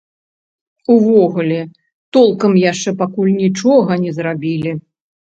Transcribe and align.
Увогуле, 0.93 1.59
толкам 2.17 2.53
яшчэ 2.71 2.93
пакуль 3.01 3.29
нічога 3.43 3.91
не 4.07 4.11
зрабілі. 4.21 4.73